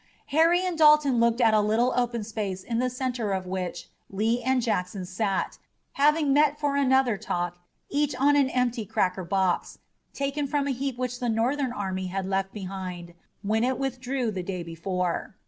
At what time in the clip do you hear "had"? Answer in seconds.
12.07-12.25